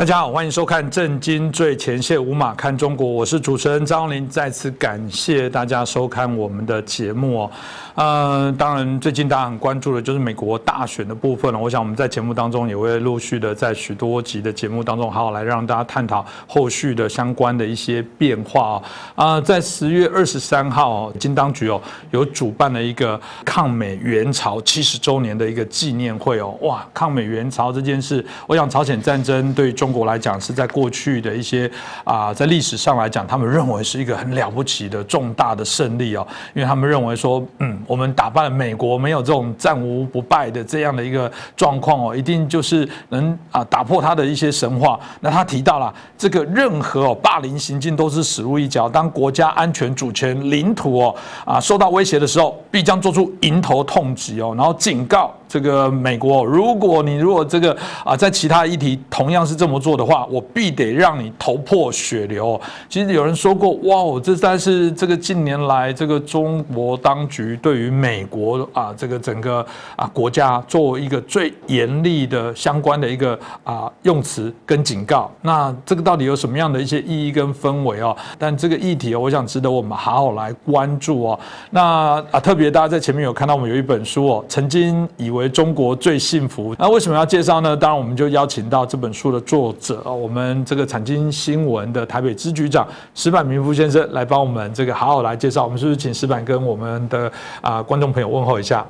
[0.00, 4.26] 大家好，欢迎收看《震惊最前线》，无马看中国，我是主持人张林。
[4.30, 7.50] 再次感谢大家收看我们的节目哦。
[7.96, 11.58] 呃，当然，最近大家很关注的就是美国大选的部分了。
[11.58, 18.80] 我想我们在节目当中也会陆续的在许多集的节目当中，好好来让大家探讨后续的相关的一些变化
[19.14, 19.26] 啊。
[19.26, 21.78] 啊，在十月二十三号，金当局哦
[22.10, 26.56] 有主办了一个抗美援朝七十周年的一个纪念会哦。
[26.62, 31.68] 哇，抗美援朝这件事，我想朝鲜战争对中中国来讲是在过去的一些
[32.04, 37.76] 啊，在历史上来讲，他们认为是一个很了不起的重大的胜利哦，因为他们认为说，嗯。
[37.88, 45.00] 我们打败了美国，没有这种战无不败的这样的一个状况哦，一定就是能啊打破他的一些神话。
[45.18, 51.12] 那他提到了这个任何哦霸凌行径都是死路一条，当国家安全、主权、领土哦
[51.44, 55.34] 啊受到威胁的时候，必将做出迎头痛击哦，然后警告。
[55.50, 62.58] 这个美国，如果你如果这个啊，在其他议题同样是这么做的话，我必得让你头破血流。
[62.88, 75.28] 其实有人说过，哇，这算是这个近年来这个中国当局对于美国啊这个整个啊国家作为一个最严厉的相关的一个啊用词跟警告。
[75.42, 78.16] 那这个到底有什么样的一些意义跟氛围哦？
[78.38, 81.40] 但这个议题，我想值得我们好好来关注哦。
[81.70, 85.39] 那啊，特别大家在前面有看到我们有一本书哦，曾经以为。
[85.40, 87.76] 为中国最幸福，那为什么要介绍呢？
[87.76, 95.64] 当然，我们就邀请到这本书的作者，我们这个产经新闻的台北支局长石板明夫先生来帮我们这个好好来介绍。
[95.64, 98.86] 我们是不是请石板跟我们的啊观众朋友问候一下？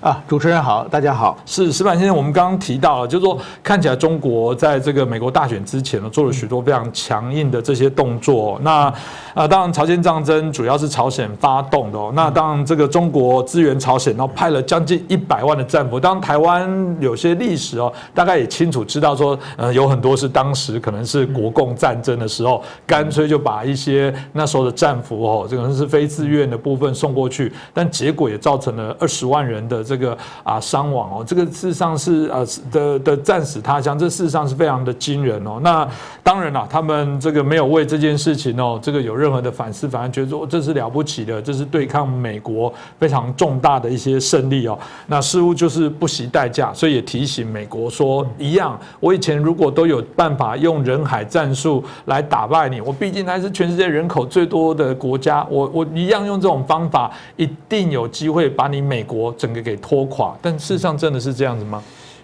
[0.00, 1.36] 啊，主持人好，大家好。
[1.44, 8.60] 是石板先生，我们刚刚提到了，就是说看起来中国在这个美国大选之前呢，做了许多非常强硬的这些动作。
[8.62, 8.94] 那
[9.34, 11.98] 啊，当然朝鲜战争主要是朝鲜发动的。
[12.14, 15.98] 那当然这个中国支援朝鲜，然后派了将近一百万的战俘。
[15.98, 29.84] 当台湾有些历史哦，大概也清楚知道说，呃，有很多是当时可能是国共战争的时候，干脆就把一些那时候的战俘哦，这可能是非自愿的部分送过去，但结果也造成了二十万人的。
[29.88, 35.58] 这个啊伤亡哦，这个事实上是呃的的战死他乡，这事实上是非常的惊人哦。
[35.62, 35.88] 那
[36.22, 44.78] 当然了，他们这个没有为这件事情哦，这个有任何的反思，反而觉得说这是了不起的，这是对抗美国非常重大的一些胜利哦。
[45.06, 59.77] 那似乎就是不惜代价，所以也提醒美国说，一样，我以前如果都有办法用人海战术来打败你，我毕竟还是全世界人口最多的国家，我我一样用这种方法，一定有机会把你美国整个给。
[59.78, 61.82] 拖垮，但事实上真的是这样子吗？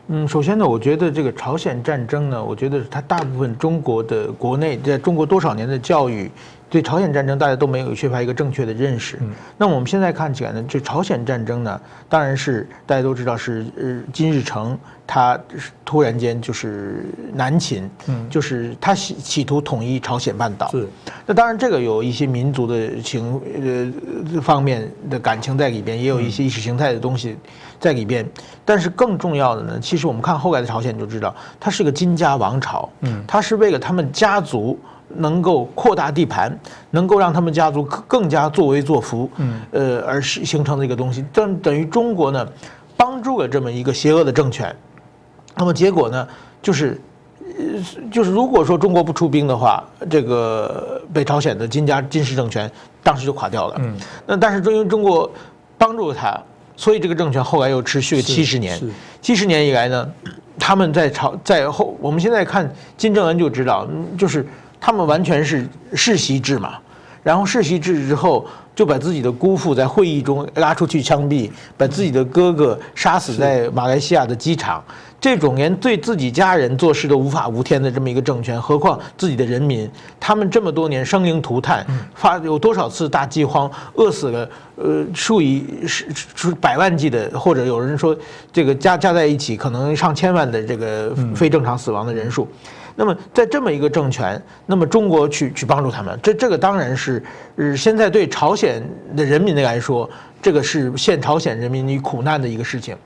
[0.09, 6.31] 嗯，首先呢，我觉得这个朝鲜战争呢，我觉得它大部分中国的国内在中国多少年的教育。
[6.75, 9.17] 对朝鲜战争，大家都没有缺乏一个正确的认识。
[9.57, 14.77] 那我们现在看起来呢，就朝鲜战争呢，当然是大家都知道是呃金日成
[15.07, 15.39] 他
[15.85, 17.89] 突然间就是南侵，
[18.29, 20.69] 就是他企企图统一朝鲜半岛。
[20.73, 20.89] 是。
[21.25, 23.41] 那当然这个有一些民族的情
[24.35, 27.37] 呃方面的感情在里边，也有一些意识形态的东西
[27.79, 28.29] 在里边。
[28.65, 32.91] 但是更重要的呢，其实我们看后来的朝鲜就知道，它是个金家王朝。
[33.03, 33.23] 嗯。
[33.29, 34.77] 它是为了他们家族。
[35.09, 36.59] 能够扩大地盘，
[36.91, 41.25] 能够让他们家族更加作威作福，嗯，呃，而是形成的一个东西。
[41.33, 42.47] 等等于中国呢，
[42.97, 44.75] 帮助了这么一个邪恶的政权，
[45.57, 46.27] 那么结果呢，
[46.61, 47.01] 就是，
[47.41, 52.69] 呃，就是如果说中国不出兵的话，这个北朝鲜的金家金氏政权
[53.03, 53.77] 当时就垮掉了。
[53.79, 53.95] 嗯，
[54.27, 55.31] 那但是因为中国
[55.79, 56.37] 帮助了他，
[56.77, 58.81] 所以这个政权后来又持续了七十年。
[59.21, 60.11] 七十年以来呢，
[60.59, 63.87] 他们在朝在后，我们现在看金正恩就知道，
[64.19, 64.45] 就是。
[64.85, 66.75] 他们完全是世袭制嘛，
[67.23, 74.85] 然后世袭制之后，就把自己的姑父在会议中拉出去枪毙，把自己的哥哥杀死在马来西亚的机场，
[75.19, 79.91] 这种连对自己家人做事都无法无天的这么一个政权，何况自己的人民，
[80.21, 81.83] 他们这么多年生灵涂炭，
[82.15, 84.47] 发有多少次大饥荒，饿死了
[84.77, 88.15] 呃数以十数百万计的，或者有人说
[88.53, 92.47] 这个加加在一起可能上千万的这个非正常死亡的人数。
[92.97, 97.21] 那么，在这么一个政权，那么中国去去帮助他们，这这个当然是，
[97.57, 98.81] 呃，现在对朝鲜
[99.17, 100.09] 的人民来说，
[100.41, 102.97] 这个是陷朝鲜人民于苦难的一个事情，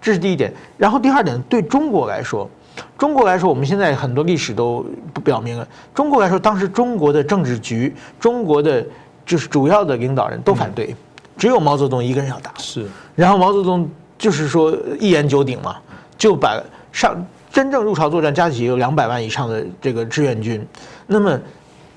[0.00, 0.52] 这是第一点。
[0.76, 2.50] 然后第二点，对中国来说，
[2.98, 4.84] 中国来说，我们现在很多历史都
[5.14, 8.84] 不表明了，中国来说，当时中国的政治局，中国的
[9.24, 10.92] 就是主要的领导人都反对，
[11.36, 12.52] 只有毛泽东一个人要打。
[12.58, 12.84] 是。
[13.14, 13.88] 然后毛泽东
[14.18, 15.76] 就是说一言九鼎嘛，
[16.18, 16.60] 就把
[16.90, 17.24] 上。
[17.56, 20.62] 真正入朝作战，加起有两百万以上的这个志愿军，
[21.06, 21.40] 那么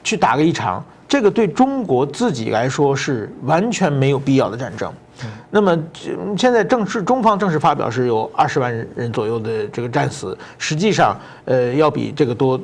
[0.06, 4.89] 去打个一场，这个对中国自己来说是完全没有必要的战争。
[5.50, 5.77] 那么
[6.38, 11.13] 现在正式中方正式发表是有二十万人左右的这个战死，实际上
[11.44, 12.57] 呃要比这个多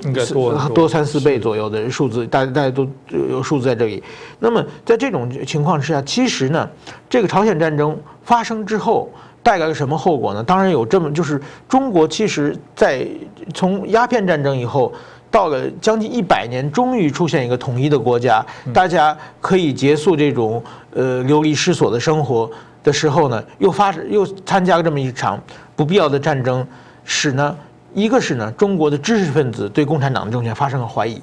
[0.73, 4.01] 多三四倍左右的数字，大家大家都有数字在这里。
[4.39, 6.69] 那么在这种情况之下，其实呢，
[7.09, 9.11] 这个朝鲜战争发生之后。
[9.45, 10.43] 带来了什么后果呢？
[10.43, 11.39] 当然有这么，就是
[11.69, 13.07] 中国其实，在
[13.53, 14.91] 从鸦片战争以后，
[15.29, 18.43] 到了将近一百年，终于出现一个统一的国家，
[18.73, 20.63] 大家可以结束这种
[20.95, 22.49] 呃流离失所的生活
[22.83, 25.39] 的时候呢，又发又参加了这么一场
[25.75, 26.65] 不必要的战争，
[27.03, 27.55] 使呢，
[27.93, 31.21] 一个是呢，中国的知识分子对共产党的政权发生了怀疑，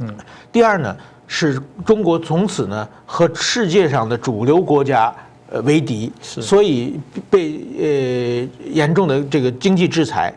[0.00, 0.14] 嗯，
[0.52, 0.94] 第二呢，
[1.26, 5.10] 是中国从此呢和世界上的主流国家。
[5.52, 6.98] 呃，为敌，所以
[7.28, 10.32] 被呃严重的这个经济制裁，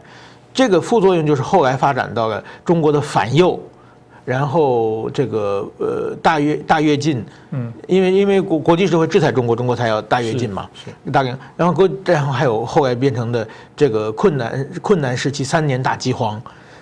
[0.51, 3.59] 这个副作用就是后来发展到了中国的反右，
[4.25, 11.11] 然后这个呃大跃大跃进，嗯，因为因为国国际社会制裁中国，中国才要大跃进嘛，是。
[11.11, 16.41] 大概，然后国然后还有后来变成的这个困难困难时期三年大饥荒，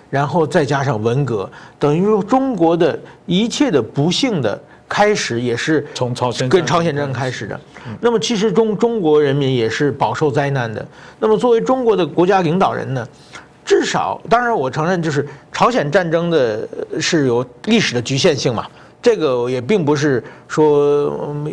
[0.10, 4.58] 然后再加上文革，等于说中国的一切的不幸的。
[4.92, 7.58] 开始也是从朝鲜跟朝鲜战争开始的，
[8.02, 10.86] 那么其实中中国人民也是饱受灾难的。
[11.18, 13.08] 那么作为中国的国家领导人呢，
[13.64, 16.68] 至少当然我承认，就是朝鲜战争的
[17.00, 18.68] 是有历史的局限性嘛，
[19.02, 21.10] 这个也并不是说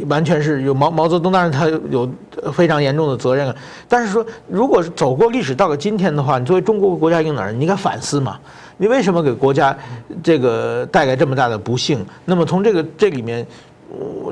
[0.08, 2.11] 完全是有毛毛泽东，当然他有
[2.52, 3.55] 非常严重的责任。
[3.87, 8.37] 但是说，如果是走过历史到了今天的话，你作为中国国家领导人，你应该反思嘛。
[8.78, 9.76] 你为什么给国家
[10.22, 12.04] 这个带来这么大的不幸？
[12.25, 13.46] 那么从这个这里面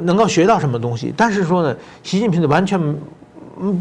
[0.03, 1.13] 能够学到什么东西？
[1.17, 2.81] 但是说呢，习近平的完全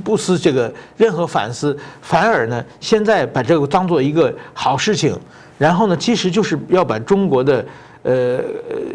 [0.03, 5.15] 不思这个任何反思，反而呢现在把这个当做一个好事情，
[5.57, 7.65] 然后呢其实就是要把中国的
[8.01, 8.39] 呃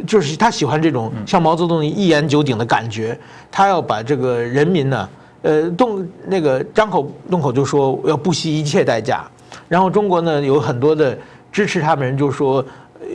[0.06, 3.16] 就是他喜欢这种像毛泽东一言九鼎的感觉，
[3.50, 5.08] 他要把这个人民呢
[5.42, 9.24] 呃动那个张口动口就说要不惜一切代价，
[9.68, 11.16] 然后中国呢有很多的。
[11.50, 12.64] 支持他们人就说，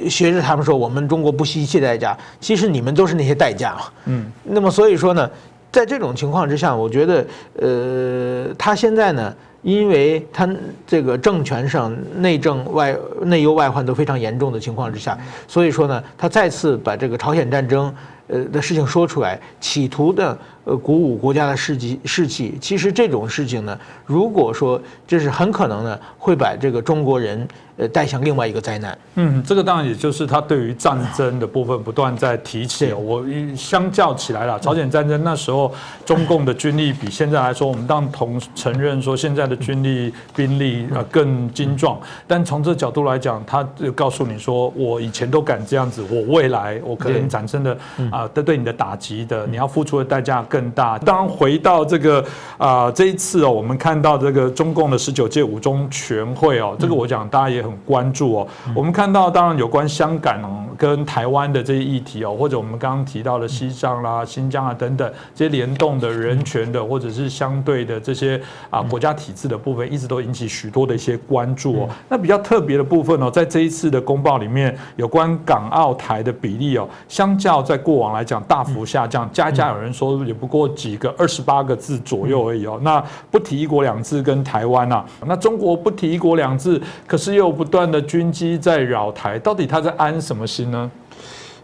[0.09, 2.17] 学着他们说，我们中国不惜一切代价。
[2.39, 3.81] 其实你们都是那些代价嘛。
[4.05, 4.25] 嗯。
[4.43, 5.29] 那么所以说呢，
[5.71, 7.25] 在这种情况之下，我觉得，
[7.59, 10.47] 呃，他现在呢，因为他
[10.85, 15.17] 这个政权上内政外内忧外患都非常严重的情况之下，
[15.47, 17.93] 所以说呢，他再次把这个朝鲜战争
[18.27, 22.57] 呃的事情说出来，企图的呃鼓舞国家的士气士气。
[22.59, 27.47] 其实这种事情呢，如果说这是很可能呢，会把这个中国人。
[27.77, 28.97] 呃，带向另外一个灾难。
[29.15, 32.93] 嗯，这个当然也就是他对于战争的部分不断在提起。
[32.93, 33.21] 我
[33.53, 35.69] 相较起来了，朝鲜战争那时候
[36.05, 41.99] 中共的军力比现在来说，我们当同承认说现在的军力兵力呃更精壮。
[42.25, 47.77] 但从这角度来讲，他就告诉你说，我以前都敢这样子，我未来我可能产生的
[48.09, 50.97] 啊对对你的打击的，你要付出的代价更大。
[50.99, 52.23] 当回到这个
[52.57, 57.65] 啊这一次哦，我们看到这个中共的十九届五中全会哦，这个我讲大家也。
[57.65, 60.39] 很关注哦，我们看到当然有关香港
[60.77, 71.89] 跟台湾的这些议题哦，或者我们刚刚提到的西藏啦、新疆啊等等这些联动的人权的或者是相对的这些啊国家体制的部分，一直都引起许多的一些关注哦。
[72.07, 82.79] 那比较特别的部分哦，在这一次的公报里面，有关港澳台的比例哦，相较在过往来讲大幅下降，家家有人说也不过几个二十八个字左右而已哦。
[82.83, 90.91] 那不提一国两制跟台湾呐，那中国不提一国两制，可是又不断的军机在扰台，到底他在安什么心呢？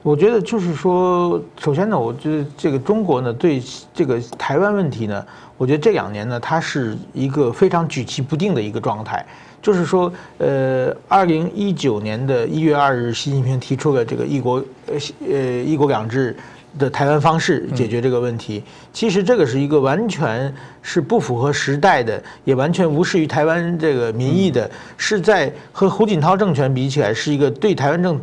[0.03, 3.61] 我觉得就是说，首先呢，我觉得这个中国呢，对
[3.93, 5.23] 这个台湾问题呢，
[5.57, 9.23] 我觉得这两年呢，它是一个非常举棋不定的一个状态。
[9.61, 14.55] 就是说，呃，二零一九年的一月二日，习近平提出了这个一国
[14.87, 14.95] 呃
[15.29, 16.35] 呃一国两制。
[16.79, 18.63] 的台湾方式解决这个问题，
[18.93, 28.19] 其实这个是一个完全是不符合时代的，也完全无视于台湾这个民意的，是在和胡锦涛政权比起来，是一个对台湾政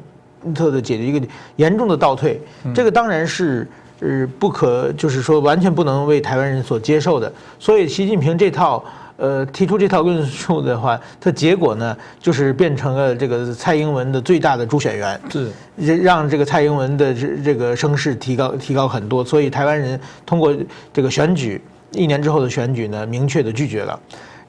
[0.55, 1.27] 策的解决一个
[1.57, 2.41] 严重的倒退。
[2.75, 3.69] 这个当然是
[4.01, 7.33] 呃不可，就是说完全不能为台湾人所接受的。
[7.59, 8.85] 所以习近平这套。
[9.19, 19.25] 呃，提出这套论述的话，它结果呢，就是变成了这个蔡英文的最大的助选员，是让这个蔡英文的这这个声势提高提高很多。
[19.25, 20.55] 所以台湾人通过
[20.93, 21.61] 这个选举，
[21.91, 23.99] 一年之后的选举呢，明确的拒绝了。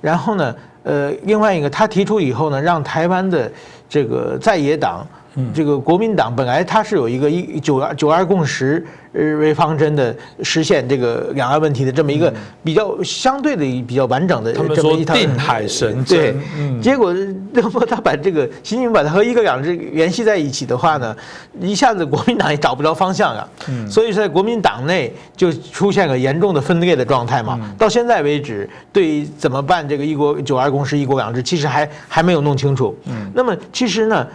[0.02, 3.52] 然后呢，呃，另外一个他提出以后呢，让台湾的
[3.90, 5.04] 这个在野党
[5.54, 12.32] 这个国民党本来它是有一个一九二九二共识为方针的实现这个两岸问题的这么一个
[12.64, 16.20] 比较相对的比较完整的这么一套定海神针。
[16.20, 17.14] 对，结果
[17.52, 21.16] 那么他把这个习近平把它和一国两制联系在一起的话呢，
[21.60, 23.50] 一下子国民党也找不着方向啊。
[23.90, 27.60] 所以在国民党内就出现了严重的分裂的状态嘛。
[27.78, 32.96] 到现在为止，对怎么办这个一国九二共识一国两制，其实还还没有弄清楚。
[33.34, 34.28] 那么其实呢？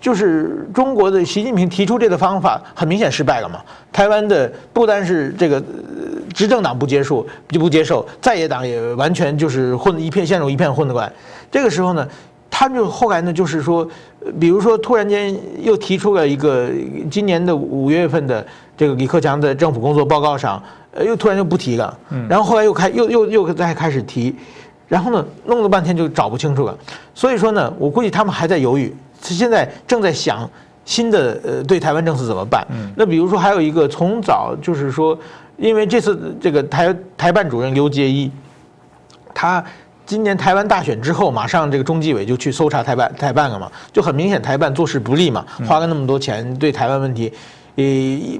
[0.00, 3.60] 就是中国的习近平提出这个方法，很明显失败了嘛。
[3.92, 5.62] 台湾的不单是这个
[6.32, 11.12] 执政党不接受，就不接受，在野党也完全就是混一片，陷入一片混乱。
[11.50, 12.08] 这个时候呢，
[12.50, 13.86] 他就后来呢，就是说，
[14.40, 16.70] 比如说突然间又提出了一个
[17.10, 18.46] 今年的五月份的
[18.78, 21.94] 这个李克强的政府工作报告上，呃，又突然就不提了。
[22.26, 24.34] 然后后来又开又又又再开始提，
[24.88, 26.74] 然后呢，弄了半天就找不清楚了。
[27.14, 28.90] 所以说呢，我估计他们还在犹豫。
[29.22, 30.48] 他现在正在想
[30.84, 32.66] 新的呃对台湾政策怎么办？
[32.96, 35.16] 那比如说还有一个从早就是说，
[35.56, 38.30] 因为这次这个台台办主任刘杰一，
[39.32, 39.62] 他
[40.06, 47.32] 今年台湾大选之后，马上这个中纪委就去搜查台办台办了嘛，就很明显台办做事不力嘛，花了那么多钱对台湾问题，
[47.76, 47.84] 呃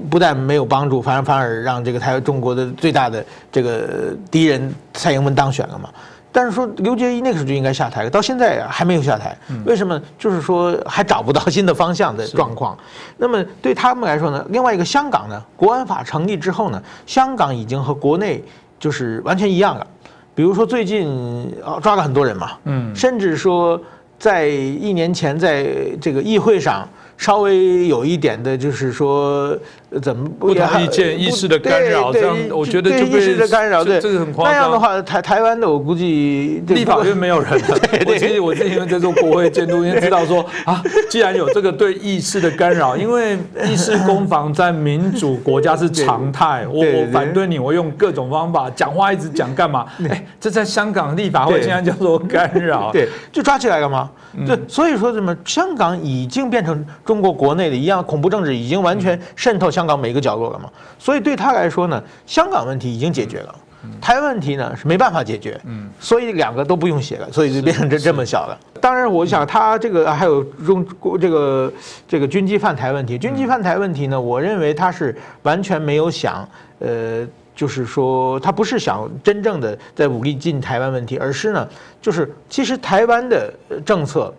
[0.09, 5.89] 不但没有帮助，反而反而让这个台湾中国的最大的这个敌人蔡英文当选了嘛。
[6.31, 10.01] 但是说刘杰一那个时候就应该下台，到现在还没有下台，为什么？
[10.17, 12.77] 就是说还找不到新的方向的状况。
[13.17, 14.45] 那么对他们来说呢？
[14.49, 15.43] 另外一个香港呢？
[15.57, 16.81] 国安法成立之后呢？
[17.05, 18.43] 香港已经和国内
[18.79, 19.85] 就是完全一样了。
[20.33, 23.79] 比如说最近啊抓了很多人嘛，嗯，甚至说
[24.17, 25.67] 在一年前在
[25.99, 26.87] 这个议会上。
[27.21, 29.55] 稍微有一点的，就是说，
[30.01, 34.51] 怎么不同意见、意识的干扰，这样我觉得就意识的干扰，对，这个很夸张。
[34.51, 37.77] 那样的话，台台湾的我估计立法院没有人了。
[38.07, 43.37] 我其实我之前在做国会监督，因为知道说啊， 既然有这个对意识的干扰，因为
[43.67, 49.85] 意识攻防在民主国家是常态，我我反对你，我用各种方法讲话一直讲干嘛？
[50.09, 54.09] 哎，这在香港立法会竟然叫做干扰，对，就抓起来干嘛？
[54.47, 56.83] 对，所以说什么，香港已经变成。
[57.11, 63.53] 中国国内的一样恐怖政治已经完全渗透香港每个角落了嘛，所以对他来说呢，香港问题已经解决了，
[63.99, 68.57] 台湾问题呢是没办法解决，嗯，所以两个都不用写了，所以就变成这这么小了。
[68.79, 70.87] 当然，我想他这个还有中
[71.19, 71.73] 这个
[72.07, 75.13] 这个军机犯台问题，军机犯台问题呢，我认为他是
[75.43, 76.47] 完全没有想，
[76.79, 81.67] 呃，就是说他不是想真正的在武力进台湾问题，而是呢，
[82.01, 83.53] 就是其实台湾的
[83.85, 84.33] 政策。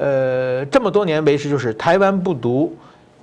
[0.00, 2.74] 呃，这么多年维持就是台湾不独，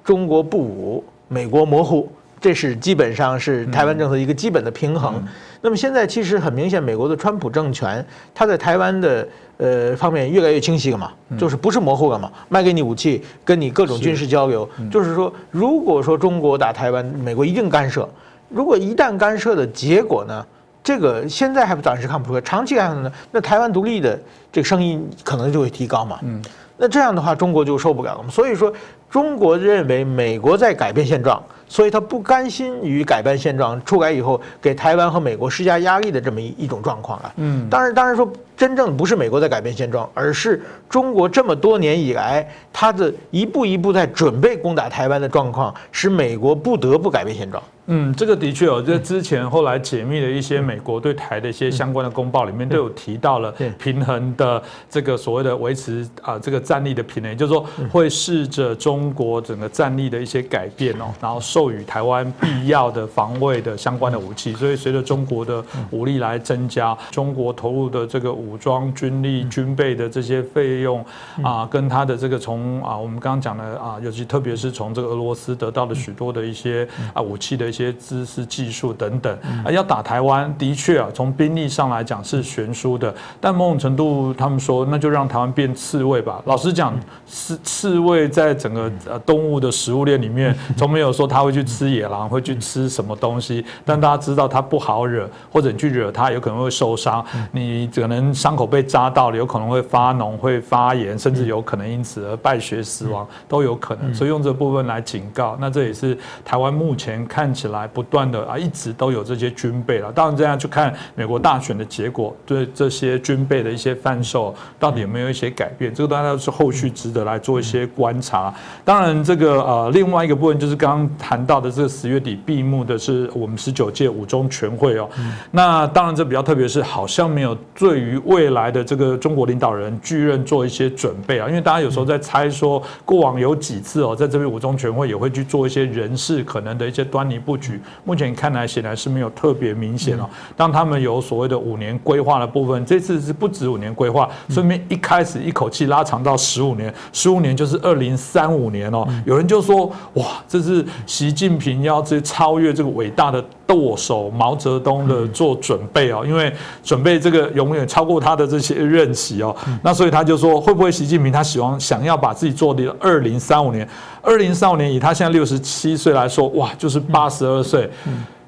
[0.04, 2.08] 中国不武，美国模糊，
[2.40, 5.16] 这是基本上是台湾政策一个基本的平衡。
[5.60, 8.06] 那么现在其实很明显，美国的川普政权，
[8.36, 18.08] 他在台湾的呃方面越来越清晰了嘛，就是不是模糊了嘛，卖给你武器，跟你各种军事交流，就是说，如果说中国打台湾，美国一定干涉。
[18.50, 20.46] 如果一旦干涉的结果呢，
[20.84, 24.18] 这个现在还不暂时看不出来，长期看呢，那台湾独立的
[24.52, 26.20] 这个声音可能就会提高嘛。
[26.22, 26.40] 嗯。
[26.78, 28.30] 那这样的话，中国就受不了了。
[28.30, 28.72] 所以说，
[29.10, 37.34] 中国认为美国在改变现状，所以他不甘心于改变现状出改以后给台湾和美国施加压力的这么一一种状况啊。
[37.38, 47.64] 嗯，当然，当然说真正不是美国在改变现状，而是中国这么多年以来，他的一步一步在准备攻打台湾的状况，使美国不得不改变现状。
[47.90, 53.50] 嗯，这个的确哦，在之前后来解密的一些美国对台的一些相关的公报里面，都有提到了
[53.80, 64.54] 平衡的这个所谓的维持啊这个战力的平衡，也就是说会试着中国整个战力的一些改变哦，然后授予台湾必要的防卫的相关的武器。
[64.54, 71.04] 所以随着中国的武力来增加，中国投入的这个武装军力军备的这些费用
[71.42, 77.78] 啊，跟他的这个从啊我们刚刚讲的啊，尤其特别是从这个俄罗斯得到的许多的一些啊武器的一些。
[77.88, 79.32] 些知识、技术等等
[79.64, 83.14] 啊，要打台湾，的确啊，从兵力上来讲是悬殊的。
[83.40, 86.42] 但某种程度，他们说，那就让台湾变刺猬吧。
[86.46, 93.64] 老实讲，刺刺猬在整个呃动物的食物链里面， 从没有说它会去吃野狼，会去吃什么东西。
[93.86, 97.24] 但大家知道它不好惹，或者你去惹它，有可能会受伤。
[97.52, 104.14] 你可能伤口被扎到了，有可能会发脓、会发炎，甚至有可能因此而败血死亡都有可能。
[104.14, 106.16] 所以用这部分来警告，那这也是
[106.46, 107.88] 台湾目前看起来。
[107.88, 110.12] 不断的啊，一直都有这些军备了。
[110.12, 115.94] 当然，这样去看美国大选的结果，对这些军备的一些贩售，到底有没有一些改变？
[115.94, 118.54] 这个当然是后续值得来做一些观察。
[118.84, 121.38] 当然，这个呃，另外一个部分就是刚刚谈。
[121.38, 125.08] 谈到的这个十月底闭幕的是我们十九届五中全会哦。
[125.52, 131.48] 那当然这比较特别是，好像没有对于未来的这个中国领导人继任做一些准备啊。
[131.48, 137.82] 因为大家有时候在猜说，过往有几次哦，在这边五中全会也会去做一些人事可能的一些端倪布局。
[138.04, 140.30] 目前看来显然是没有特别明显哦。
[140.56, 149.08] 当他们有所谓的五年规划的部分，这次是不止五年规划，顺便一开始一口气拉长到十五年，十五年就是二零三五年哦。
[149.26, 159.56] 有人就说，哇，这是习近平要去超越这个伟大的舵手毛泽东的做准备哦，因为准备这个永远超过他的这些任期哦。
[159.84, 163.88] 那所以他就说，会不会习近平他喜欢想要把自己做的二零三五年，
[164.22, 167.90] 二零三五年以他现在六十七岁来说，哇，就是八十二岁。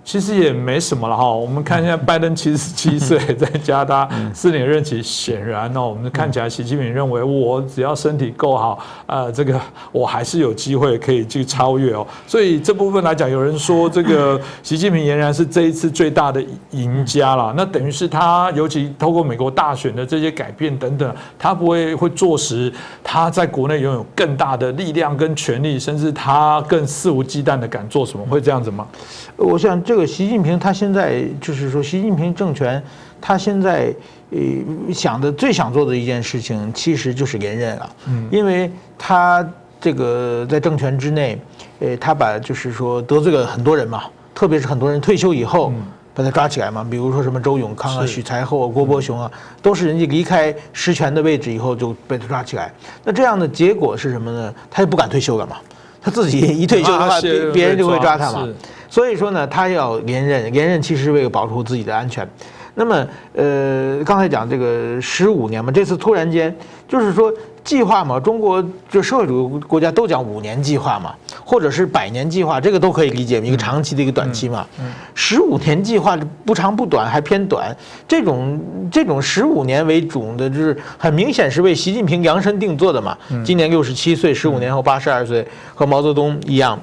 [0.10, 9.62] 其实也没什么了哈，我们看一下拜登七十七岁， 在加大四年任期，显然哦，我们看起来习近平认为我只要身体够好，呃，这个
[9.92, 12.08] 我还是有机会可以去超越哦。
[12.26, 17.54] 所以这部分来讲，有人说这个 习近平俨然是这一次最大的赢家了。
[17.56, 22.74] 那等于是他，尤其透过美国大选的这些改变等等，他不会会坐实
[23.04, 28.88] 他在国内拥有更大的力量跟权力，甚至他更肆无忌惮的敢做什么，会这样子吗？
[29.40, 32.82] 我想这个习近平他现在就是说，习近平政权
[33.22, 33.94] 他现在
[34.32, 34.40] 呃
[34.94, 37.90] 想的最想做的一件事情，其实就是连任了。
[38.08, 39.48] 嗯，因为他
[39.80, 41.40] 这个在政权之内，
[41.80, 44.04] 呃，他把就是说得罪了很多人嘛，
[44.36, 45.72] 特别是很多人退休以后
[46.14, 49.32] 把他抓起来嘛，比如说什么周永康啊、许才厚啊、郭伯雄啊，
[49.62, 52.74] 都是人家离开实权的位置以后就被他抓起来。
[53.06, 54.54] 那这样的结果是什么呢？
[54.70, 55.56] 他也不敢退休了嘛，
[56.02, 58.46] 他自己一退休的话，别别人就会抓他嘛。
[58.90, 62.28] 所以说呢，他要连任，连任其实是为了保护自己的安全。
[62.76, 66.56] 那么，呃，刚才讲这个十五年嘛，这次突然间
[66.88, 74.66] 就是说计划嘛，中国就社会主义国家都讲五年计划嘛，或者是百年计划，这个都可以理解，一个长期的一个短期嘛。
[75.14, 77.76] 十五年计划不长不短，还偏短，
[78.08, 78.58] 这种
[78.90, 83.18] 这种十五年为主的，就是很明显是为习近平量身定做的嘛。
[83.44, 86.80] 今年六十七岁，十五年后八十二岁，和毛泽东一样。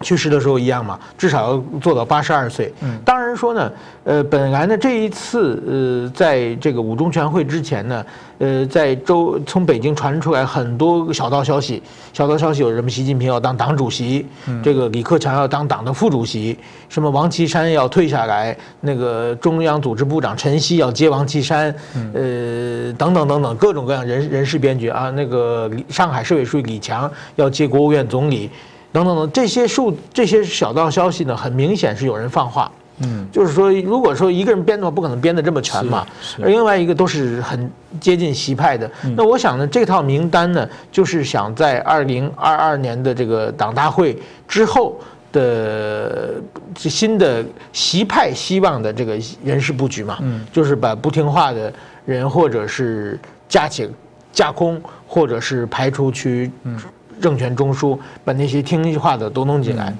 [0.00, 2.72] 去世的时候一样嘛，至少要做到八十二岁。
[3.04, 3.70] 当然说呢，
[4.04, 8.06] 呃，本来呢这一次，呃，在这个五中全会之前呢，
[8.38, 11.82] 呃，在周从北京传出来很多小道消息，
[12.14, 12.90] 小道消息有什么？
[12.94, 14.24] 习近平要当党主席，
[14.62, 16.56] 这个李克强要当党的副主席，
[16.88, 21.74] 什么王岐山要退下来，那个中央组织部长陈希要接王岐山，
[22.12, 28.48] 呃，等等等等，各种各样人人事编局啊，那个上海市委书记李强要接国务院总理。
[28.94, 32.70] 等等等，这些数这些小道消息呢，很明显是有人放话。
[32.98, 36.06] 嗯，就是说，如果说一个人编的话，不可能编的这么全嘛。
[36.40, 37.68] 而另外一个都是很
[38.00, 38.88] 接近习派的。
[39.16, 44.96] 那我想呢，这套名单呢，就是想在二零二二年的这个党大会之后
[45.32, 46.34] 的
[46.76, 50.18] 新的习派希望的这个人事布局嘛。
[50.22, 51.72] 嗯，就是把不听话的
[52.06, 53.90] 人，或者是架起
[54.32, 56.48] 架空，或者是排除去。
[57.16, 57.22] 嗯。
[57.22, 59.92] 政权中枢把那些听话的都弄进来，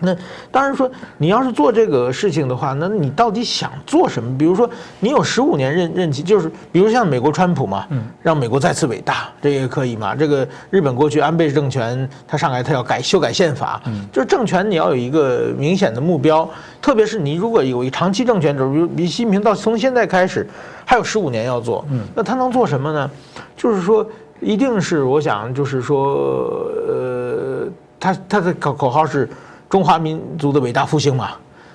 [0.00, 0.16] 那
[0.50, 4.38] 当然说你要是做这个事情的话，那你到底想做什么？
[4.38, 4.68] 比如说
[5.00, 7.86] 你有十五年任任期，就是比如像美国川普嘛，
[8.22, 10.14] 让美国再次伟大，这也可以嘛？
[10.14, 16.48] 这个日本过去安倍政权他上来他要改修改宪法，就是政权你要有一个明显的目标，
[16.80, 20.48] 特别是你如果有一长期政权，比如比习近平到从现在开始
[20.84, 23.10] 还有十五年要做，那他能做什么呢？
[23.56, 24.06] 就是说。
[24.40, 29.28] 一定是我想，就是说，呃，他他的口口号是
[29.68, 31.30] 中华民族的伟大复兴嘛。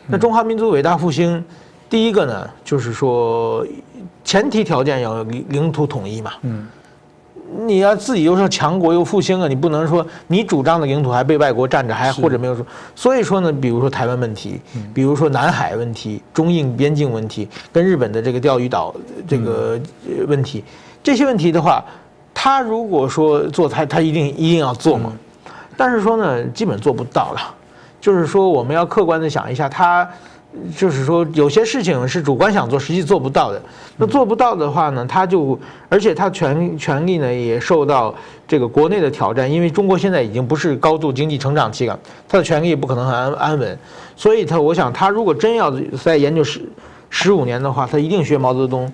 [0.07, 1.43] 那中华民族伟大复兴，
[1.89, 3.65] 第一个呢，就是说，
[4.23, 6.31] 前提条件要领领土统一嘛。
[6.41, 6.67] 嗯。
[7.65, 12.65] 你要自己又说强国又复兴啊，你不能说你主张的领土还被外国占着，还或者没有说。
[12.95, 14.59] 所以说呢，比如说台湾问题，
[14.91, 18.95] 比如说南海问题、中印边境问题，跟日本的这个钓鱼岛
[19.27, 19.79] 这个
[20.27, 20.63] 问题，
[21.03, 21.83] 这些问题的话。
[22.43, 25.13] 他如果说做，他他一定一定要做嘛，
[25.77, 27.39] 但是说呢，基本做不到了。
[28.01, 30.05] 就是说，我们要客观的想一下，他
[30.75, 33.61] 就是说有些事情是主观想做，实际做不到的。
[33.95, 38.13] 那做不到的话呢，他就而且他权权力呢也受到
[38.45, 43.79] 这个国内的挑战，因为中国现在已经不是高度经济成长期了，他的权力不可能很安安稳。
[44.17, 46.61] 所以他，我想他如果真要在研究十
[47.09, 48.91] 十五年的话，他一定学毛泽东，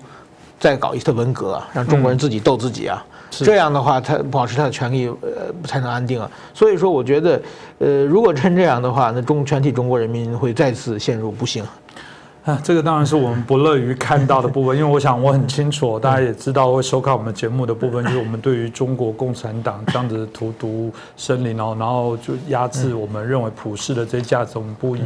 [0.60, 3.04] 再搞一次文革，让中国人自己斗自己啊。
[3.30, 6.30] 这样的话，他保持他的权利，呃，才能安定啊。
[6.52, 7.40] 所以说，我觉得，
[7.78, 11.64] 呃，如果真这样的话，那中全体中国人民会再次陷入不幸。
[12.44, 25.02] 啊，这个当然是我们不乐于看到的部分，因为我想我很清楚，大家也知道会收看我们节目的部分，就是我们对于中国共产党这样子荼毒生灵哦，然后就压制我们认为普世的这些价值，我们不以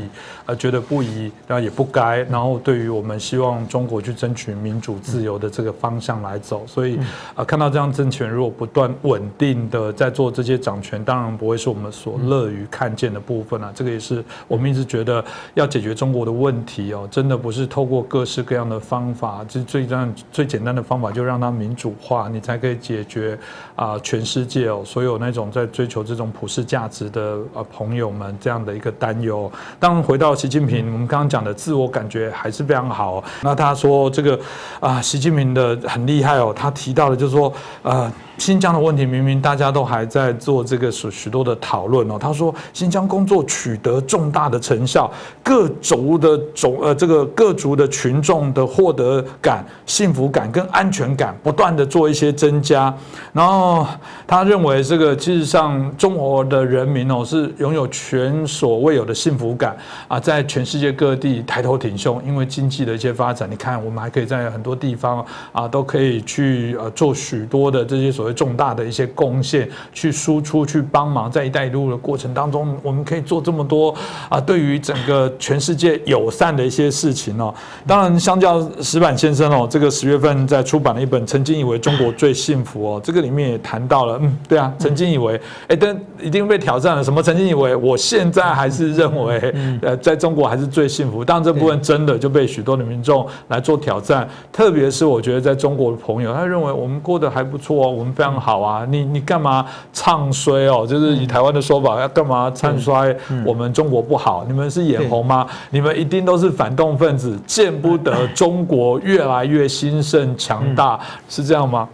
[0.46, 7.00] 呃觉得不宜，然后也不该，然后对于我们希望中国去争取民主自由的这个方向来走，所以
[7.34, 15.22] 啊，看到这样政权如果不断稳定的在做这些掌权，当然不会是我们所乐于看见的部分啊，这个也是我们一直觉得
[15.54, 23.38] 要解决中国的问题哦，真真的不是透过各式各样的方法，就最样最简单的方法，就让它民主化，你才可以解决
[23.74, 29.50] 啊全世界哦所有那种在追求这种普世价值的呃朋友们这样的一个担忧。
[29.80, 33.24] 当回到习近平，我们刚刚讲的自我感觉还是非常好。
[33.40, 34.38] 那他说这个
[34.78, 38.12] 啊，习近平的很厉害哦，他提到的就是说呃。
[38.36, 42.18] 新疆的问题明明大家都还在做这个许许多的讨论哦。
[42.18, 45.10] 他说新疆工作取得重大的成效，
[45.42, 52.92] 各族的种呃这个各族的群众的获得感、幸福感跟安全感不断的做一些增加。
[53.32, 53.86] 然后
[54.26, 59.76] 他认为这个事实上中国的人民哦是拥有前所未有的幸福感
[60.08, 68.23] 啊，在全世界各地抬头挺胸，因为经济的一些发展，你看我们还可以在很多地方啊都可以去呃做许多的这些所。
[68.24, 73.94] 为重大的一些贡献，去输出、去帮忙，在“一带一路”的过程当中，我们可以做这么多
[74.28, 77.54] 啊，对于整个全世界友善的一些事情哦。
[77.86, 87.04] 当然，相较石板先生哦，这个十月份在出版了一本《曾经以为中国最幸福》哦，这个里面也谈到了，嗯，对啊，曾经以为，哎，但一定被挑战了。
[87.04, 87.22] 什么？
[87.22, 91.22] 曾经以为，我现在还是认为，呃，在中国还是最幸福。
[91.22, 98.13] 当然，这部分真的就被许多的民众来做挑战，特别是我觉得在中国的朋友，他认为我们过得还不错哦，我们。
[98.14, 100.86] 非常好啊，你你干嘛唱衰哦？
[100.86, 104.44] 就是以台湾的说法，要干嘛唱衰我们中国不好？
[104.46, 105.46] 你们是眼红吗？
[105.70, 110.98] 你们一定都是反动分子，见不得中国越来越兴盛强大，
[111.28, 111.88] 是这样吗？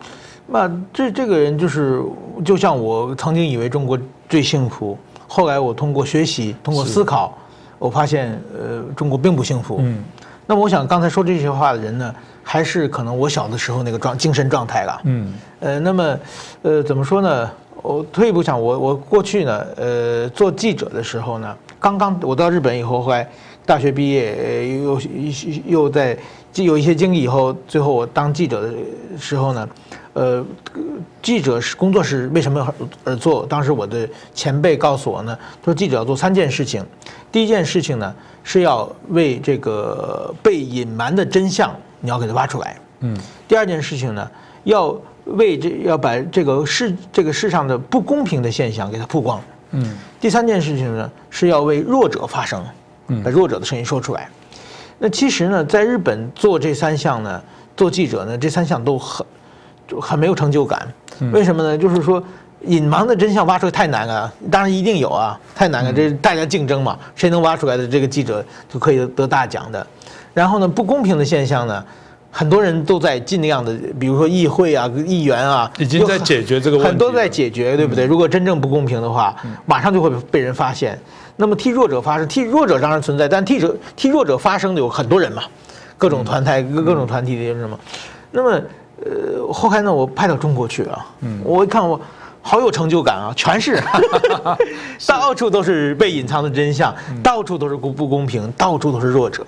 [0.47, 2.03] 那这这个人就是，
[2.45, 3.97] 就像我曾经以为中国
[4.29, 7.33] 最幸福，后来我通过学习，通过思考，
[7.79, 9.77] 我发现呃，中国并不幸福。
[9.81, 10.03] 嗯，
[10.51, 12.13] 那么我想刚才说这些话的人呢？
[12.43, 15.01] 还是可能我小的时候那个状精神状态了。
[15.05, 16.19] 嗯，呃，那么，
[16.63, 17.49] 呃，怎么说呢？
[17.83, 23.31] 我退一步想，我我过去呢，呃，做记者的时候呢，刚刚我到日本以后，后来
[23.65, 25.01] 大学毕业，又
[25.67, 26.19] 又在
[26.57, 28.73] 有一些经历以后，最后我当记者的
[29.17, 29.69] 时候呢，
[30.15, 30.45] 呃，
[31.23, 33.47] 记者是工作是为什么而做？
[33.47, 36.85] 当时我的前辈告诉我呢，说记者要做三件事情，
[37.31, 41.74] 第一件事情呢是要为这个被隐瞒的真相。
[42.00, 43.16] 你要给它挖出来，嗯。
[43.46, 44.31] 第二件事情呢，
[44.64, 49.40] 要为这要把这个世这个世上的不公平的现象给它曝光，
[49.72, 49.96] 嗯。
[50.18, 52.64] 第三件事情呢，是要为弱者发声，
[53.09, 54.29] 嗯，把弱者的声音说出来。
[54.98, 57.42] 那其实呢，在日本做这三项呢，
[57.76, 59.26] 做记者呢，这三项都很
[60.00, 60.87] 很没有成就感。
[61.33, 61.76] 为什么呢？
[61.76, 62.22] 就是说，
[62.66, 65.92] 隐瞒的真相挖出来太难了，当然一定有啊，太难了。
[65.92, 69.87] 这大家竞争嘛，谁能挖出来的这个记者就可以得大奖的。
[70.35, 71.85] 然后呢，不公平的现象呢，
[72.31, 78.05] 很多人都在尽量的，比如说议会啊、议员啊，已经在解决这个问题，很多在解决，对不对？
[78.05, 80.99] 如果真正不公平的话，马上就会被人发现。
[81.37, 85.42] 那么替弱者发声，替弱者当然存在，但替者替弱者发声的有很多人嘛，
[85.96, 87.81] 各种团体、各各种团体的什么。
[88.31, 88.51] 那么，
[89.03, 91.99] 呃，后来呢，我派到中国去啊，嗯，我一看我
[92.42, 93.81] 好有成就感啊，全 是，
[95.07, 99.46] 到处都是被隐藏的真相，到处都是不不公平，到处都是弱者。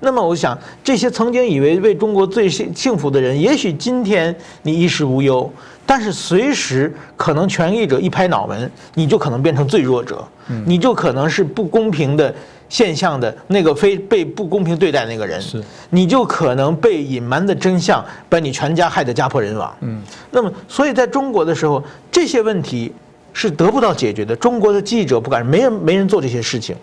[0.00, 5.52] 那么我想，这些曾经以为为中国最幸幸福的人，也许今天你衣食无忧，
[5.84, 10.24] 但是随时可能权力者一拍脑门，你就可能变成最弱者，
[10.64, 12.32] 你就可能是不公平的
[12.68, 19.74] 现象的那个非被不公平对待那个人，是，你就可能被隐瞒的真相把你全家害得家破人亡。
[19.80, 22.92] 嗯，那么所以在中国的时候，这些问题
[23.32, 24.36] 是得不到解决的。
[24.36, 26.76] 中国的记者不敢，没人没人做这些事情。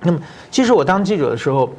[0.00, 0.18] 那么，
[0.50, 1.70] 其实我当记者的时候。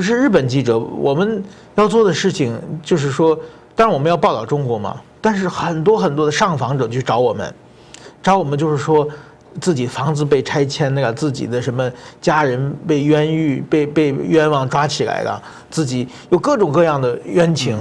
[0.00, 1.40] 是日本记者，我们
[1.76, 3.38] 要做的事情就是说，
[3.76, 5.00] 当然我们要报道中国嘛。
[5.20, 7.54] 但是很多很多的上访者去找我们，
[8.20, 9.08] 找我们就是说，
[9.60, 11.90] 自己房子被拆迁那个，自己的什么
[12.20, 17.78] 家人被冤狱、被被冤枉抓起来了，自己有各种各样的冤情。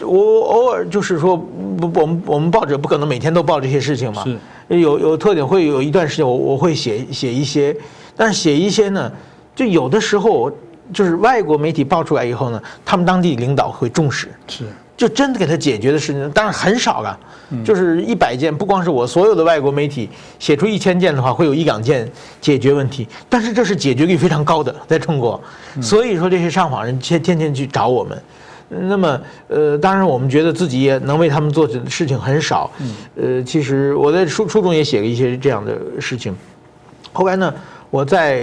[0.00, 4.24] 我偶尔就是说，不，我们我们报纸不可能每天都报这些事情嘛。
[4.24, 4.38] 是。
[4.68, 7.76] 有有特点，会有一段时间我我会写写一些，
[8.16, 9.12] 但是写一些呢，
[9.54, 10.50] 就有的时候。
[10.92, 14.66] 就是外国媒体报出来以后呢，他们当地领导会重视，是，
[15.02, 17.18] 就真的给他解决的事情，当然很少了，
[17.64, 22.08] 就是一百件，不光是我，所有的外国媒体写出一千件的话，会有一两件
[22.40, 25.42] 解决问题，但是这是解决率非常高的，在中国，
[25.80, 28.22] 所以说这些上访人天天天去找我们，
[28.68, 32.70] 那么呃，当然我们觉得自己也能为他们做的事情很少，
[33.16, 36.32] 呃，其实我在书书中也写了一些这样的事情，
[37.12, 37.52] 后来呢？
[37.92, 38.40] 我在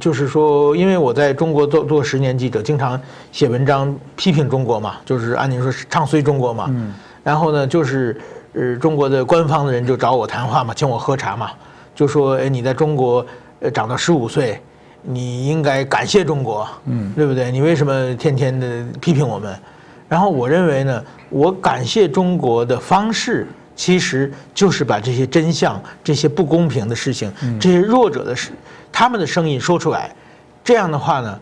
[0.00, 2.98] 就是说，因为我在中国做做十年记者，经常
[3.30, 6.68] 写文章批评中国嘛，就是按您说唱衰中国嘛。
[6.70, 6.94] 嗯。
[7.22, 8.18] 然后呢，就是
[8.54, 11.50] 呃，中国的官方的人就找我谈话嘛，请我喝茶嘛，
[11.94, 13.24] 就说：“哎，你在中国
[13.60, 14.58] 呃长到十五岁，
[15.02, 17.52] 你应该感谢中国，嗯，对不对？
[17.52, 19.54] 你为什么天天的批评我们？”
[20.08, 23.46] 然后我认为呢，我感谢中国的方式。
[23.76, 28.50] 其实就是把这些真相、这些不公平的事情、这些弱者的事、
[28.92, 30.14] 他们的声音说出来，
[30.64, 31.38] 这样的话呢，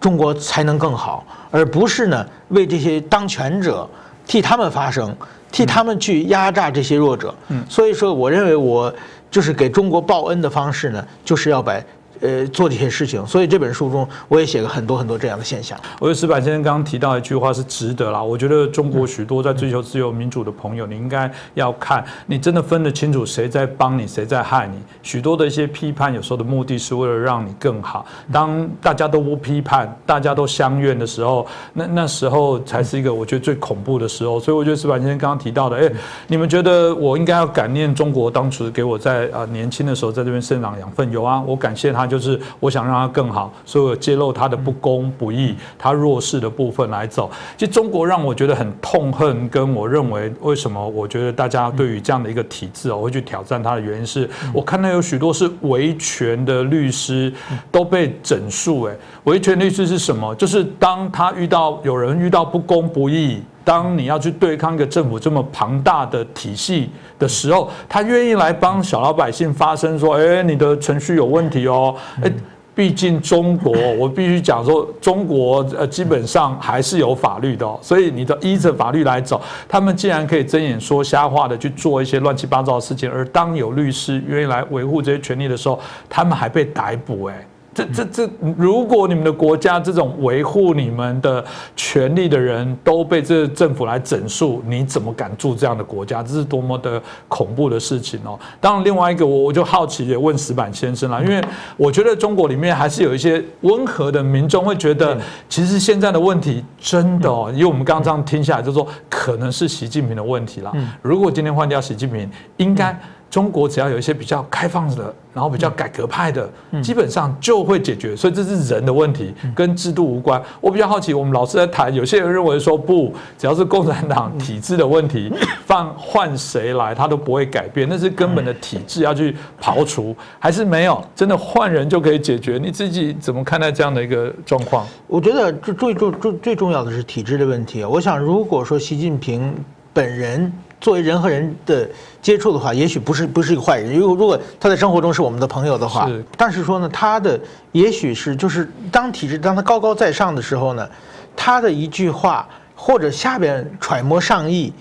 [0.00, 3.88] 中国才能更好，而不是呢为这些当权者
[4.26, 5.14] 替他们发声，
[5.52, 7.34] 替他们去压榨这些弱者。
[7.68, 8.92] 所以说，我认为我
[9.30, 11.74] 就是给中国报恩的方式呢，就是要把。
[12.20, 15.78] 呃，做这些事情，所以这本书中我也写了很多很多这样的现象。
[15.98, 18.22] 我觉得石板先生刚刚提到一句话是值得啦。
[18.22, 24.76] 我觉得中国许多在追求自由民主的朋友，你应该要看，你真的分得清楚谁在帮你，谁在害你。
[25.02, 28.04] 许多的一些批判，有时候的目的是为了让你更好。
[28.30, 34.38] 当大家都不批判，大家都相怨的时候，那那时候才是一个我觉得最恐怖的时候。
[34.38, 35.90] 所以我觉得石板先生刚刚提到的，哎，
[36.26, 41.10] 你们觉得我应该要感念中国当初给我在啊年轻的时候在这边生长养分？
[41.10, 42.09] 有啊，我感谢他。
[42.10, 47.30] 就是我想让他更好，所以我揭露他的不公不义，他弱势的部分来走。
[47.56, 57.32] 其实中国让我觉得很痛恨，跟我认为为什么我觉得大家对于这样的一个体制哦会去挑战他的原因是，我看到有许多是维权的律师
[57.70, 58.82] 都被整肃。
[58.82, 60.34] 哎，维权律师是什么？
[60.34, 63.40] 就是当他遇到有人遇到不公不义。
[63.64, 72.32] 当你要去对抗一个政府这么庞大的体系的时候，他愿意来帮小老百姓发声，说：“哎，你的程序有问题哦。”哎，
[72.74, 79.40] 毕竟中国，我必须讲说，中国呃基本上还是有法律的，所以你的依着法律来走。
[79.68, 87.46] 他们竟然可以睁眼说瞎话的去做一些乱七八糟的事情，而当有律师愿意来维护这些权利的时候，他们还被逮捕，哎。
[87.72, 91.44] 这这这，如果你们的国家这种维护你们的
[91.76, 96.20] 权利的人都被这政府来整肃，你怎么敢住这样的国家？
[96.22, 98.38] 这是多么的恐怖的事情哦！
[98.60, 101.40] 当然，另外一个我我就好奇也问石板先生了，因为
[101.76, 105.16] 我觉得中国里面还是有一些温和的民众会觉得，
[105.48, 110.72] 其实现在的问题真的哦，因为我们刚刚这样听下来，就是说可能是习近平的问题了。
[111.02, 112.98] 如果今天换掉习近平，应该。
[113.30, 116.50] 中国只要有一些比较开放的，然后比较改革派的，
[116.82, 118.16] 基本上就会解决。
[118.16, 120.42] 所以这是人的问题，跟制度无关。
[120.60, 125.32] 我比较好奇，我们老师在谈，有些人认为说不，只要是共产党体制的问题，
[125.64, 132.58] 放换谁来他都不会改变，那是根本的体制要去刨除，还是没有真的换人就可以解决？
[132.60, 134.84] 你自己怎么看待这样的一个状况？
[135.06, 137.84] 我觉得最最最最最重要的是体制的问题。
[137.84, 139.54] 我想，如果说习近平
[139.92, 140.52] 本人。
[140.80, 141.86] 作为人和人的
[142.22, 143.94] 接触的话，也许不是不是一个坏人。
[143.94, 147.38] 如果如果他在生活中是我们的朋友的话，但是说呢，他的
[147.72, 150.88] 也许是就是当体制当他高高在上的时候呢，
[151.36, 154.72] 他的一句话或者下边揣摩上意，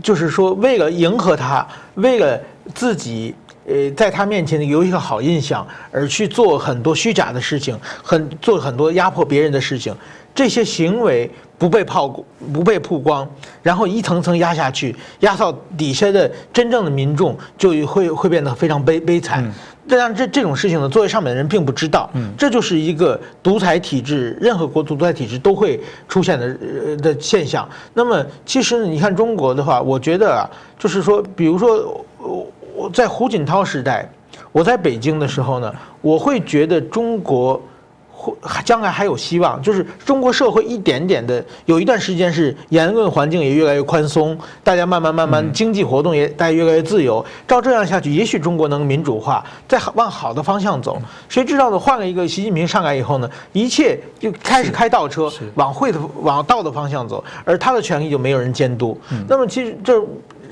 [0.00, 2.40] 就是说为了迎合他，为了
[2.72, 3.34] 自己
[3.66, 9.92] 呃在他面前有一个好印象而去做很多虚假的事情，很做很多压迫别人的事情。
[10.32, 11.28] 这些行为
[11.58, 12.08] 不被曝
[12.52, 13.28] 不被曝光，
[13.62, 19.44] 然后一层层压下去，压到底下的真正的民众就会会变得非常悲悲惨。
[19.88, 22.08] 这样这这种事情呢，作为上面的人并不知道。
[22.36, 27.68] 这就是一个独裁体制，任何国独裁体制都会出现的呃的现象。
[27.94, 30.44] 那么，其实你看中国的话，我觉得啊，
[30.78, 34.08] 就是说，比如说我我在胡锦涛时代，
[34.52, 37.60] 我在北京的时候呢，我会觉得中国。
[38.64, 47.24] 将来还有希望，就是中国社会一点点的，有一段时间是言论环境也越来越宽松，大家慢慢慢慢经济活动也大家越来越自由。
[47.46, 51.00] 照这样下去，也许中国能民主化，再往好的方向走。
[51.28, 51.78] 谁知道呢？
[51.78, 58.98] 换了一个习近平上来以后呢，一切就开始开倒车，往会的往道的方向走，而他的权利就没有人监督。
[59.28, 60.02] 那么其实这。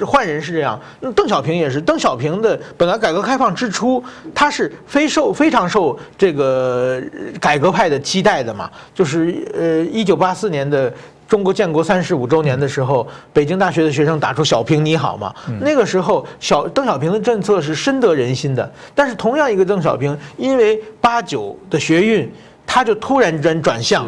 [0.04, 0.80] 换人是这样，
[1.14, 1.80] 邓小平也是。
[1.80, 4.02] 邓小平的本来改革开放之初，
[4.34, 7.00] 他是非受非常受这个
[7.40, 8.70] 改革派的期待的嘛。
[8.94, 10.92] 就是呃，一九八四年的
[11.28, 15.34] 中国建国三十五周年的时候，北京大学的学生打出“小平你好”嘛。
[15.60, 18.70] 那个时候，小邓小平的政策是深得人心的。
[18.94, 22.30] 但是同样一个邓小平，因为八九的学运，
[22.66, 24.06] 他就突然间转向，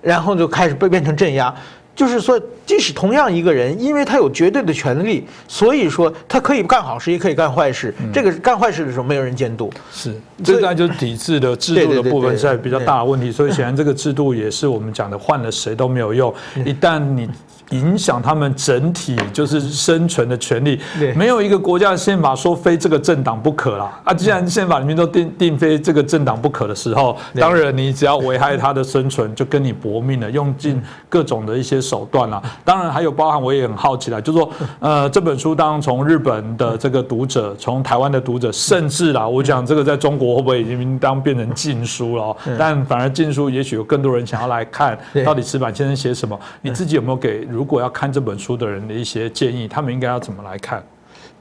[0.00, 1.54] 然后就开始被变成镇压。
[1.96, 2.40] 就是说，
[2.70, 7.92] 即使同样一个人，因为他有绝对的权利，所以说他可以干好事，也可以干坏事。
[8.12, 13.32] 这个干坏事的时候没有人监督，是这个就是体制的制度的部分在比较大的问题。
[13.32, 16.32] 所以显然这个制度也是我们讲的，换了谁都没有用。
[16.64, 17.28] 一旦你
[17.70, 20.80] 影响他们整体就是生存的权利，
[21.14, 24.00] 没有一个国家的宪法说非这个政党不可啦。
[24.04, 32.42] 啊，既然宪法里面都定定非这个政党不可的时候，当然你只要危害他的生存，就跟你搏命了，用尽各种的一些手段啦。
[32.64, 42.36] 当然还有包含，我也很好奇啦，就是说，呃，这本书当从日本的这个读者，从台湾的读者，甚至啦，我讲这个在中国会不会已经当变成禁书了？
[42.58, 46.38] 但反而禁书，也许有更多人想要来看到底石板先生写什么。
[46.62, 47.46] 你自己有没有给？
[47.50, 50.82] 如果要看这本书的人的一些建议，他们应该要怎么来看？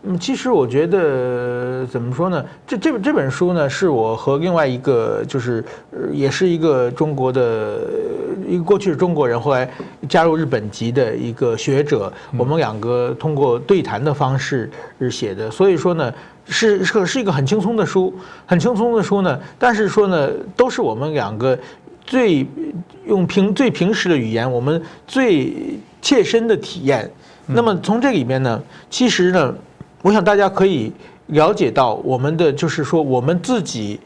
[0.04, 2.46] 嗯，其实我觉得怎么说呢？
[2.66, 5.64] 这这本这本书呢，是我和另外一个就是
[6.12, 7.82] 也是一个中国的
[8.48, 9.70] 一个过去是中国人，后来
[10.08, 14.70] 加入日本籍的一个学者，我们两个通过对谈的方式
[15.12, 15.52] 写的。
[15.52, 16.14] 所以说呢，
[16.46, 18.14] 是是是一个很轻松的书，
[18.46, 19.38] 很轻松的书呢。
[19.58, 21.60] 但是说呢，都是我们两个
[22.06, 22.48] 最
[23.06, 25.54] 用平最平时的语言，我们最。
[26.02, 27.12] 切身的体验，
[27.48, 29.54] 那么从这里面呢，其实呢，
[30.02, 30.92] 我想大家可以
[31.28, 34.00] 了解到我们的就是说我们自己，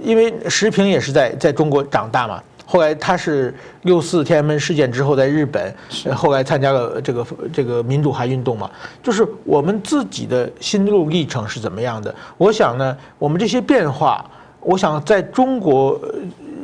[0.00, 5.74] 因为石平也是在在中国长大嘛，后来他是六四天安门事件之后在日本，
[6.14, 8.70] 后来参加了这个这个民主化运动嘛，
[9.02, 12.14] 就是我们自己的心路历程是怎么样的？
[12.38, 14.24] 我想呢，我们这些变化，
[14.60, 16.00] 我想在中国，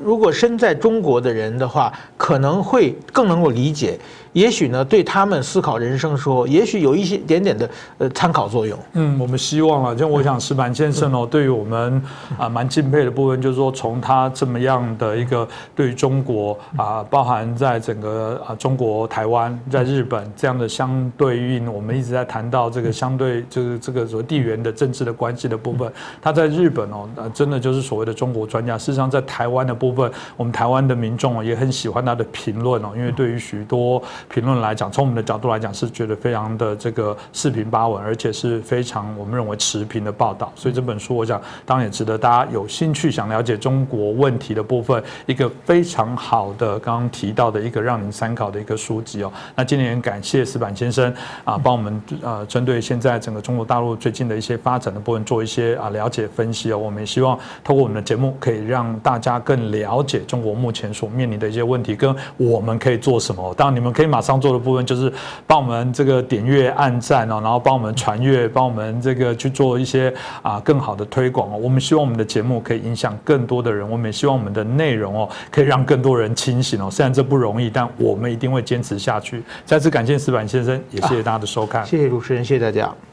[0.02, 3.98] 如果身在中国的人的话，可能会更能够理解。
[4.32, 8.78] 也许呢，对他们思考人生说，也许有一些点点的呃参考作用。
[8.92, 12.00] 嗯，我们希望啊，就我想石板先生哦，对于我们
[12.38, 25.92] 啊蛮敬佩的部分，就是说从他这么样的一个对于中国啊，包含在整个啊中国台湾在日本这样的相对应，我们一直在谈到这个相对就是这个所谓地缘的政治的关系的部分。
[26.22, 28.78] 他在日本哦，真的就是所谓的中国专家。
[28.78, 34.00] 事实上，在台湾的部分，我们台湾的民众也很喜欢他的评论哦，因为对于许多。
[34.28, 40.52] 评论来讲，从我们的角度来讲，是觉得非常的这个四平八稳，而且是非常我们认为持平的报道。
[40.54, 49.32] 所以这本书，我想当然也值得大家有兴趣想了解中国问题的部分，一个非常好的刚刚提到的一个让您参考的一个书籍哦。
[49.54, 51.12] 那今年感谢石板先生
[51.44, 56.78] 啊，帮我们呃针对现在整个中国大陆最近的一些发展的部分做一些啊了解分析哦。
[56.78, 63.54] 我们也希望透过我们的节目，可以让大家更了解中国目前所面临的一些问题，跟我们可以做什么。
[63.54, 65.10] 当然，你们可以马上做的部分就是
[65.46, 71.56] 帮我们这个点阅、按赞哦，然后帮我们传阅，帮我们这个去做一些啊更好的推广哦。
[71.56, 76.90] 我们希望我们的节目可以影响更多的人，我们也希望我们的内容哦可以让更多人清醒哦。
[76.90, 79.42] 虽然这不容易，但我们一定会坚持下去。
[79.64, 81.86] 再次感谢石板先生，也谢谢大家的收看。
[81.86, 83.09] 谢谢主持人，谢谢大家。